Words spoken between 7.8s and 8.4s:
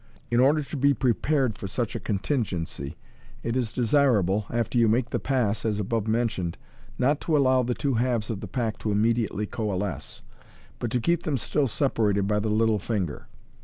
halves of